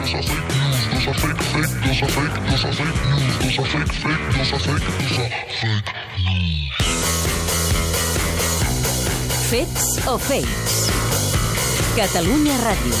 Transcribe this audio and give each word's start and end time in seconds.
cosa 0.00 0.22
fake 0.22 0.48
news, 0.56 0.80
cosa 0.88 1.12
fake, 1.12 1.42
fake, 1.52 1.72
cosa 1.84 2.06
fake, 2.08 2.36
cosa 2.48 2.72
fake 2.72 2.96
news, 3.04 3.36
cosa 3.40 3.64
fake, 3.68 3.92
fake, 3.92 4.22
cosa 4.38 4.56
fake, 4.58 4.84
cosa 4.96 5.24
fake 5.60 5.92
news. 6.24 6.72
Fets 9.50 9.84
o 10.08 10.16
fakes? 10.16 10.74
Catalunya 11.98 12.56
Ràdio. 12.64 12.96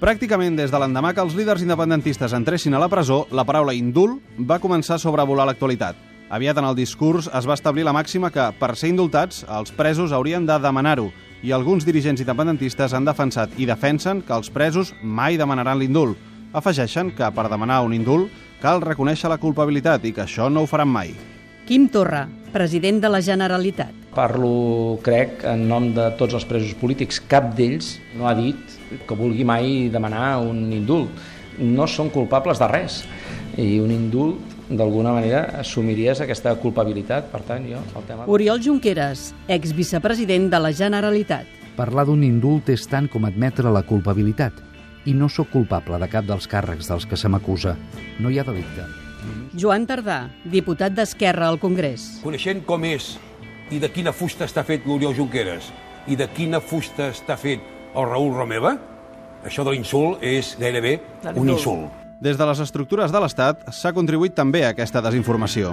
Pràcticament 0.00 0.54
des 0.56 0.70
de 0.70 0.78
l'endemà 0.80 1.10
que 1.12 1.24
els 1.24 1.34
líders 1.34 1.64
independentistes 1.66 2.32
entressin 2.36 2.74
a 2.76 2.80
la 2.80 2.88
presó, 2.88 3.26
la 3.34 3.44
paraula 3.44 3.74
indult 3.74 4.22
va 4.38 4.60
començar 4.62 4.96
a 4.96 5.02
sobrevolar 5.02 5.48
l'actualitat. 5.50 6.09
Aviat 6.30 6.60
en 6.60 6.66
el 6.68 6.76
discurs 6.78 7.26
es 7.34 7.46
va 7.48 7.56
establir 7.58 7.82
la 7.82 7.90
màxima 7.90 8.28
que, 8.30 8.44
per 8.54 8.76
ser 8.78 8.92
indultats, 8.92 9.40
els 9.50 9.72
presos 9.74 10.12
haurien 10.14 10.44
de 10.46 10.60
demanar-ho, 10.62 11.08
i 11.42 11.50
alguns 11.50 11.82
dirigents 11.82 12.22
independentistes 12.22 12.94
han 12.94 13.08
defensat 13.08 13.56
i 13.58 13.66
defensen 13.66 14.20
que 14.22 14.36
els 14.36 14.46
presos 14.54 14.92
mai 15.02 15.34
demanaran 15.40 15.80
l'indult. 15.80 16.14
Afegeixen 16.54 17.10
que 17.18 17.26
per 17.34 17.48
demanar 17.50 17.80
un 17.82 17.96
indult 17.96 18.30
cal 18.62 18.78
reconèixer 18.84 19.26
la 19.32 19.40
culpabilitat 19.42 20.06
i 20.06 20.12
que 20.14 20.22
això 20.22 20.46
no 20.46 20.62
ho 20.62 20.70
faran 20.70 20.92
mai. 20.92 21.16
Quim 21.66 21.88
Torra, 21.90 22.22
president 22.54 23.02
de 23.02 23.10
la 23.10 23.22
Generalitat. 23.26 23.90
Parlo, 24.14 25.00
crec, 25.02 25.42
en 25.50 25.66
nom 25.66 25.90
de 25.98 26.12
tots 26.14 26.38
els 26.38 26.46
presos 26.46 26.78
polítics. 26.78 27.18
Cap 27.26 27.50
d'ells 27.58 27.96
no 28.14 28.30
ha 28.30 28.36
dit 28.38 28.78
que 29.02 29.18
vulgui 29.18 29.42
mai 29.42 29.90
demanar 29.90 30.36
un 30.46 30.68
indult. 30.78 31.10
No 31.58 31.90
són 31.90 32.14
culpables 32.14 32.62
de 32.62 32.70
res. 32.70 33.02
I 33.58 33.80
un 33.82 33.90
indult, 33.90 34.59
d'alguna 34.70 35.12
manera, 35.16 35.42
assumiries 35.60 36.22
aquesta 36.22 36.54
culpabilitat. 36.62 37.28
Per 37.32 37.42
tant, 37.46 37.66
jo, 37.68 37.82
el 37.96 38.06
tema... 38.08 38.26
Oriol 38.30 38.62
Junqueras, 38.62 39.30
exvicepresident 39.48 40.48
de 40.52 40.60
la 40.62 40.72
Generalitat. 40.72 41.48
Parlar 41.76 42.06
d'un 42.08 42.22
indult 42.26 42.70
és 42.72 42.86
tant 42.90 43.08
com 43.10 43.26
admetre 43.28 43.72
la 43.72 43.82
culpabilitat. 43.86 44.56
I 45.08 45.14
no 45.16 45.30
sóc 45.32 45.48
culpable 45.52 45.98
de 46.00 46.08
cap 46.12 46.26
dels 46.28 46.48
càrrecs 46.50 46.90
dels 46.90 47.06
que 47.08 47.16
se 47.16 47.28
m'acusa. 47.32 47.76
No 48.20 48.30
hi 48.30 48.38
ha 48.38 48.44
delicte. 48.44 48.84
Joan 49.56 49.86
Tardà, 49.88 50.22
diputat 50.44 50.94
d'Esquerra 50.96 51.48
al 51.48 51.58
Congrés. 51.60 52.20
Coneixent 52.24 52.62
com 52.68 52.84
és 52.88 53.14
i 53.70 53.78
de 53.82 53.90
quina 53.92 54.12
fusta 54.16 54.46
està 54.48 54.64
fet 54.66 54.86
l'Oriol 54.86 55.14
Junqueras 55.16 55.70
i 56.10 56.16
de 56.18 56.26
quina 56.34 56.60
fusta 56.60 57.10
està 57.14 57.36
fet 57.38 57.62
el 57.94 58.06
Raül 58.06 58.34
Romeva, 58.34 58.76
això 59.46 59.64
de 59.66 59.74
l'insult 59.74 60.22
és 60.26 60.54
gairebé 60.60 60.98
un 61.34 61.48
insult. 61.56 61.99
Des 62.20 62.36
de 62.36 62.44
les 62.44 62.58
estructures 62.60 63.08
de 63.08 63.20
l'Estat 63.22 63.62
s'ha 63.72 63.94
contribuït 63.96 64.34
també 64.36 64.60
a 64.66 64.74
aquesta 64.74 65.00
desinformació. 65.00 65.70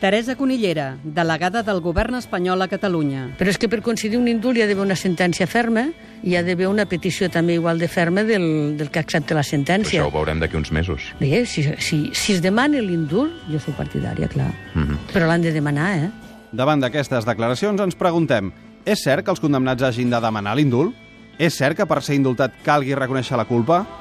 Teresa 0.00 0.32
Conillera, 0.32 0.94
delegada 1.04 1.60
del 1.60 1.82
govern 1.84 2.16
espanyol 2.16 2.64
a 2.64 2.68
Catalunya. 2.72 3.26
Però 3.36 3.52
és 3.52 3.58
que 3.60 3.68
per 3.68 3.82
concedir 3.84 4.16
un 4.16 4.30
indult 4.32 4.56
hi 4.56 4.64
ha 4.64 4.68
d'haver 4.70 4.86
una 4.86 4.96
sentència 4.96 5.44
ferma 5.44 5.90
i 6.22 6.32
hi 6.32 6.38
ha 6.38 6.42
d'haver 6.46 6.70
una 6.70 6.86
petició 6.88 7.28
també 7.28 7.58
igual 7.60 7.78
de 7.78 7.88
ferma 7.92 8.24
del, 8.24 8.78
del 8.80 8.88
que 8.88 9.02
accepta 9.04 9.36
la 9.36 9.44
sentència. 9.44 10.00
Això 10.00 10.08
ho 10.08 10.16
veurem 10.16 10.40
d'aquí 10.40 10.56
uns 10.56 10.72
mesos. 10.72 11.12
Bé, 11.20 11.44
si, 11.44 11.66
si, 11.76 12.00
si 12.16 12.32
es 12.32 12.40
demana 12.40 12.80
l'indult, 12.80 13.36
jo 13.52 13.60
sóc 13.60 13.76
partidària, 13.76 14.32
clar. 14.32 14.48
Mm 14.72 14.86
-hmm. 14.88 14.98
Però 15.12 15.28
l'han 15.28 15.42
de 15.42 15.52
demanar, 15.52 15.98
eh? 15.98 16.10
Davant 16.50 16.80
d'aquestes 16.80 17.26
declaracions 17.26 17.78
ens 17.78 17.94
preguntem 17.94 18.52
és 18.86 19.02
cert 19.04 19.22
que 19.22 19.30
els 19.30 19.40
condemnats 19.40 19.82
hagin 19.82 20.08
de 20.08 20.20
demanar 20.20 20.56
l'indult? 20.56 20.94
És 21.38 21.54
cert 21.54 21.76
que 21.76 21.86
per 21.86 22.02
ser 22.02 22.14
indultat 22.14 22.52
calgui 22.64 22.94
reconèixer 22.94 23.36
la 23.36 23.44
culpa? 23.44 23.99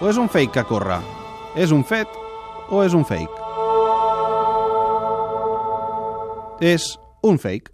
O 0.00 0.08
és 0.08 0.16
un 0.18 0.28
fake 0.32 0.52
que 0.56 0.64
corre? 0.66 0.98
És 1.58 1.70
un 1.74 1.84
fet 1.84 2.08
o 2.72 2.80
és 2.82 2.94
un 2.94 3.04
fake? 3.04 3.40
És 6.62 6.94
un 7.26 7.38
fake. 7.42 7.72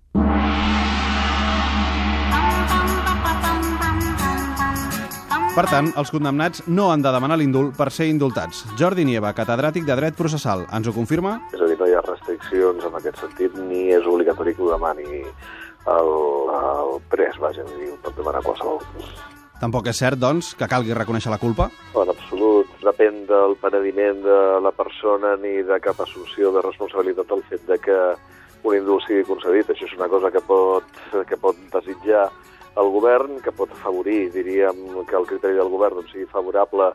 Per 5.59 5.65
tant, 5.67 5.89
els 5.99 6.11
condemnats 6.15 6.61
no 6.71 6.85
han 6.93 7.03
de 7.03 7.11
demanar 7.11 7.39
l'indult 7.41 7.75
per 7.75 7.89
ser 7.91 8.07
indultats. 8.07 8.61
Jordi 8.79 9.03
Nieva, 9.07 9.33
catedràtic 9.35 9.87
de 9.89 9.97
Dret 9.99 10.15
Processal, 10.19 10.63
ens 10.71 10.87
ho 10.87 10.95
confirma? 10.95 11.33
És 11.51 11.59
a 11.59 11.67
dir, 11.67 11.75
no 11.81 11.89
hi 11.89 11.97
ha 11.99 12.05
restriccions 12.07 12.87
en 12.87 12.95
aquest 13.01 13.19
sentit, 13.25 13.57
ni 13.67 13.89
és 13.95 14.07
obligatori 14.07 14.55
que 14.55 14.63
ho 14.63 14.71
demani 14.71 15.25
el, 15.25 16.13
el 16.61 16.95
pres, 17.11 17.41
vaja, 17.43 17.67
pot 18.05 18.15
demanar 18.21 18.45
qualsevol. 18.47 18.79
Tampoc 19.59 19.89
és 19.91 19.99
cert, 19.99 20.19
doncs, 20.23 20.53
que 20.55 20.69
calgui 20.71 20.95
reconèixer 20.95 21.33
la 21.33 21.41
culpa? 21.43 21.67
En 21.99 22.13
absolut. 22.13 22.71
Depèn 22.85 23.25
del 23.27 23.57
penediment 23.59 24.21
de 24.23 24.39
la 24.63 24.71
persona 24.71 25.35
ni 25.43 25.59
de 25.67 25.81
cap 25.83 25.99
assumpció 26.05 26.53
de 26.55 26.63
responsabilitat 26.63 27.35
el 27.35 27.43
fet 27.51 27.67
de 27.67 27.79
que 27.83 27.99
un 28.63 28.77
indult 28.77 29.03
sigui 29.07 29.27
concedit. 29.27 29.73
Això 29.75 29.89
és 29.89 29.97
una 29.99 30.09
cosa 30.13 30.31
que 30.31 30.43
pot, 30.47 31.03
que 31.27 31.41
pot 31.43 31.59
desitjar 31.75 32.29
el 32.79 32.93
govern, 32.95 33.41
que 33.43 33.51
pot 33.51 33.75
afavorir, 33.75 34.31
diríem, 34.35 35.03
que 35.11 35.19
el 35.19 35.27
criteri 35.27 35.59
del 35.59 35.75
govern 35.75 35.99
doncs, 35.99 36.15
sigui 36.15 36.31
favorable 36.31 36.93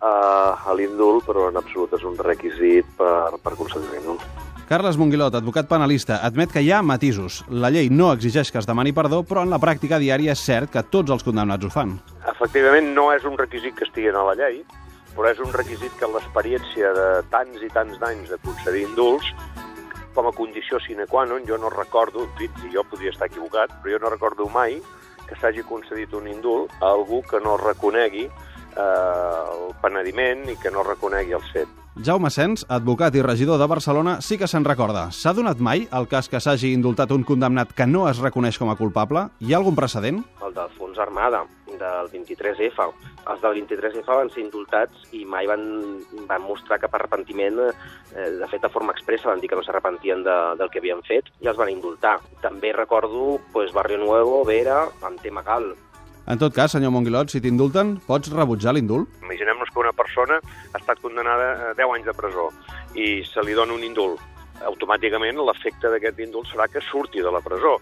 a, 0.00 0.12
a 0.56 0.76
l'indult, 0.76 1.26
però 1.28 1.50
en 1.50 1.60
absolut 1.60 1.92
és 1.96 2.08
un 2.08 2.16
requisit 2.16 2.88
per, 2.96 3.36
per 3.44 3.58
concedir 3.60 3.92
l'indult. 3.92 4.45
Carles 4.66 4.96
Monguilot, 4.98 5.36
advocat 5.38 5.68
penalista, 5.70 6.16
admet 6.26 6.50
que 6.50 6.58
hi 6.58 6.72
ha 6.74 6.80
matisos. 6.82 7.44
La 7.54 7.68
llei 7.70 7.86
no 7.86 8.08
exigeix 8.10 8.48
que 8.50 8.58
es 8.58 8.66
demani 8.66 8.90
perdó, 8.90 9.20
però 9.22 9.44
en 9.46 9.52
la 9.54 9.60
pràctica 9.62 10.00
diària 10.02 10.34
és 10.34 10.42
cert 10.42 10.72
que 10.74 10.82
tots 10.90 11.14
els 11.14 11.22
condemnats 11.22 11.62
ho 11.62 11.70
fan. 11.70 11.92
Efectivament, 12.32 12.88
no 12.96 13.12
és 13.14 13.22
un 13.30 13.38
requisit 13.38 13.76
que 13.78 13.86
estigui 13.86 14.10
a 14.10 14.24
la 14.26 14.34
llei, 14.34 14.58
però 15.14 15.30
és 15.30 15.38
un 15.38 15.54
requisit 15.54 15.94
que 16.00 16.10
l'experiència 16.10 16.90
de 16.98 17.06
tants 17.30 17.62
i 17.62 17.70
tants 17.78 18.02
d'anys 18.02 18.34
de 18.34 18.40
concedir 18.42 18.82
indults, 18.88 19.30
com 20.18 20.26
a 20.26 20.34
condició 20.34 20.82
sine 20.82 21.06
qua 21.06 21.22
non, 21.30 21.46
jo 21.46 21.62
no 21.62 21.70
recordo, 21.70 22.26
i 22.42 22.50
jo 22.74 22.82
podria 22.90 23.14
estar 23.14 23.30
equivocat, 23.30 23.70
però 23.84 23.94
jo 23.94 24.02
no 24.02 24.14
recordo 24.18 24.50
mai 24.50 24.80
que 25.28 25.38
s'hagi 25.38 25.62
concedit 25.62 26.10
un 26.18 26.26
indult 26.26 26.74
a 26.80 26.90
algú 26.90 27.22
que 27.22 27.38
no 27.38 27.54
reconegui 27.62 28.26
eh, 28.26 28.82
el 28.82 29.74
penediment 29.78 30.48
i 30.50 30.58
que 30.58 30.74
no 30.74 30.82
reconegui 30.82 31.38
el 31.38 31.52
fet. 31.54 31.85
Jaume 31.96 32.28
Sens, 32.28 32.66
advocat 32.68 33.14
i 33.16 33.22
regidor 33.24 33.56
de 33.56 33.66
Barcelona, 33.66 34.18
sí 34.20 34.36
que 34.36 34.44
se'n 34.50 34.66
recorda. 34.68 35.06
S'ha 35.16 35.32
donat 35.32 35.62
mai 35.64 35.86
el 35.96 36.04
cas 36.10 36.26
que 36.28 36.40
s'hagi 36.44 36.74
indultat 36.76 37.12
un 37.14 37.22
condemnat 37.24 37.72
que 37.72 37.86
no 37.88 38.02
es 38.10 38.20
reconeix 38.20 38.58
com 38.60 38.68
a 38.68 38.76
culpable? 38.76 39.22
Hi 39.40 39.54
ha 39.54 39.60
algun 39.62 39.78
precedent? 39.78 40.18
El 40.44 40.52
d'Alfons 40.52 41.00
Armada, 41.00 41.40
del 41.80 42.10
23F. 42.12 42.90
Els 43.32 43.40
del 43.40 43.56
23F 43.62 44.04
van 44.10 44.28
ser 44.34 44.44
indultats 44.44 45.08
i 45.16 45.24
mai 45.24 45.48
van, 45.48 45.64
van 46.28 46.44
mostrar 46.44 46.82
cap 46.84 46.92
arrepentiment. 47.00 47.62
Eh, 47.64 48.28
de 48.42 48.50
fet, 48.52 48.60
de 48.60 48.72
forma 48.76 48.92
expressa 48.92 49.32
van 49.32 49.40
dir 49.40 49.48
que 49.48 49.56
no 49.56 49.64
s'arrepentien 49.64 50.20
de, 50.26 50.36
del 50.60 50.68
que 50.68 50.84
havien 50.84 51.00
fet 51.08 51.32
i 51.40 51.48
els 51.48 51.56
van 51.56 51.72
indultar. 51.72 52.18
També 52.44 52.76
recordo 52.76 53.38
pues, 53.56 53.72
Barrio 53.72 54.04
Nuevo, 54.04 54.44
Vera, 54.44 54.82
amb 55.00 55.24
tema 55.24 55.40
Gal. 55.48 55.72
En 56.26 56.40
tot 56.42 56.52
cas, 56.52 56.72
senyor 56.74 56.90
Monguilot, 56.92 57.32
si 57.32 57.40
t'indulten, 57.40 57.96
pots 58.04 58.28
rebutjar 58.34 58.76
l'indult? 58.76 59.08
Que 59.76 59.84
una 59.84 59.92
persona 59.92 60.40
ha 60.40 60.80
estat 60.80 61.02
condenada 61.04 61.52
a 61.70 61.74
10 61.76 61.92
anys 61.98 62.08
de 62.08 62.16
presó 62.16 62.48
i 62.96 63.20
se 63.28 63.44
li 63.44 63.52
dona 63.52 63.76
un 63.76 63.84
indult. 63.84 64.24
Automàticament 64.64 65.36
l'efecte 65.44 65.92
d'aquest 65.92 66.24
indult 66.24 66.48
serà 66.48 66.70
que 66.72 66.80
surti 66.80 67.20
de 67.20 67.32
la 67.32 67.44
presó. 67.44 67.76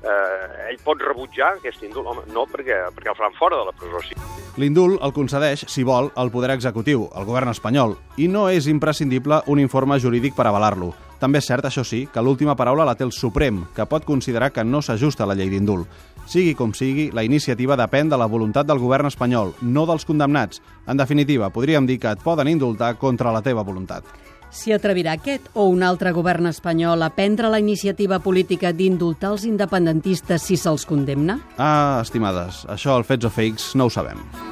Eh, 0.00 0.70
ell 0.70 0.78
pot 0.84 1.02
rebutjar 1.02 1.56
aquest 1.58 1.82
indult? 1.82 2.06
Home, 2.06 2.22
no, 2.32 2.46
perquè, 2.48 2.86
perquè 2.94 3.10
el 3.10 3.18
faran 3.18 3.34
fora 3.36 3.58
de 3.58 3.66
la 3.68 3.74
presó. 3.76 4.00
Sí. 4.06 4.16
L'indult 4.62 5.02
el 5.02 5.12
concedeix, 5.12 5.66
si 5.68 5.82
vol, 5.86 6.12
el 6.16 6.30
poder 6.30 6.54
executiu, 6.54 7.08
el 7.18 7.26
govern 7.28 7.50
espanyol, 7.50 7.98
i 8.16 8.30
no 8.30 8.48
és 8.48 8.70
imprescindible 8.70 9.42
un 9.50 9.60
informe 9.60 9.98
jurídic 10.00 10.38
per 10.38 10.46
avalar-lo. 10.46 10.94
També 11.20 11.42
és 11.42 11.46
cert, 11.50 11.66
això 11.68 11.84
sí, 11.84 12.06
que 12.08 12.22
l'última 12.24 12.56
paraula 12.56 12.86
la 12.88 12.94
té 12.96 13.04
el 13.04 13.12
Suprem, 13.12 13.66
que 13.76 13.84
pot 13.84 14.06
considerar 14.08 14.50
que 14.56 14.64
no 14.64 14.80
s'ajusta 14.80 15.26
a 15.26 15.28
la 15.28 15.36
llei 15.36 15.50
d'indult. 15.52 15.86
Sigui 16.30 16.54
com 16.56 16.72
sigui, 16.72 17.10
la 17.12 17.24
iniciativa 17.26 17.76
depèn 17.76 18.08
de 18.08 18.16
la 18.16 18.28
voluntat 18.30 18.66
del 18.66 18.80
govern 18.80 19.10
espanyol, 19.10 19.52
no 19.60 19.84
dels 19.86 20.08
condemnats. 20.08 20.62
En 20.88 20.96
definitiva, 20.96 21.50
podríem 21.52 21.86
dir 21.86 21.98
que 22.00 22.14
et 22.14 22.24
poden 22.24 22.48
indultar 22.48 22.94
contra 22.96 23.34
la 23.34 23.44
teva 23.44 23.66
voluntat. 23.66 24.08
Si 24.50 24.72
atrevirà 24.74 25.12
aquest 25.14 25.46
o 25.54 25.68
un 25.70 25.84
altre 25.86 26.10
govern 26.10 26.48
espanyol 26.50 27.04
a 27.06 27.12
prendre 27.14 27.50
la 27.52 27.60
iniciativa 27.62 28.18
política 28.18 28.72
d'indultar 28.74 29.36
els 29.36 29.44
independentistes 29.46 30.42
si 30.42 30.58
se'ls 30.58 30.88
condemna? 30.88 31.38
Ah, 31.58 32.00
estimades, 32.02 32.64
això, 32.66 32.96
el 32.98 33.06
fets 33.06 33.30
o 33.30 33.30
fakes, 33.30 33.74
no 33.78 33.86
ho 33.86 33.94
sabem. 33.94 34.49